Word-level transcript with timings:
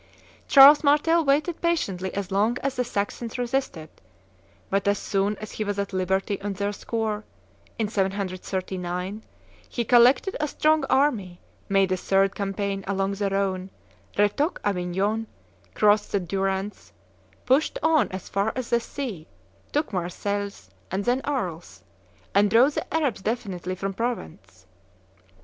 Charles 0.47 0.83
Martel 0.83 1.23
waited 1.23 1.61
patiently 1.61 2.11
as 2.15 2.31
long 2.31 2.57
as 2.63 2.73
the 2.75 2.83
Saxons 2.83 3.37
resisted; 3.37 3.87
but 4.67 4.87
as 4.87 4.97
soon 4.97 5.37
as 5.37 5.51
he 5.51 5.63
was 5.63 5.77
at 5.77 5.93
liberty 5.93 6.41
on 6.41 6.53
their 6.53 6.73
score, 6.73 7.23
in 7.77 7.87
739, 7.87 9.21
he 9.69 9.85
collected 9.85 10.35
a 10.39 10.47
strong 10.47 10.83
army, 10.85 11.39
made 11.69 11.91
a 11.91 11.97
third 11.97 12.33
campaign 12.33 12.83
along 12.87 13.11
the 13.11 13.29
Rhone, 13.29 13.69
retook 14.17 14.59
Avignon, 14.65 15.27
crossed 15.75 16.11
the 16.11 16.19
Durance, 16.19 16.93
pushed 17.45 17.77
on 17.83 18.07
as 18.09 18.27
far 18.27 18.53
as 18.55 18.71
the 18.71 18.79
sea, 18.79 19.27
took 19.71 19.93
Marseilles, 19.93 20.71
and 20.89 21.05
then 21.05 21.21
Arles, 21.25 21.83
and 22.33 22.49
drove 22.49 22.73
the 22.73 22.91
Arabs 22.91 23.21
definitively 23.21 23.75
from 23.75 23.93
Provence. 23.93 24.65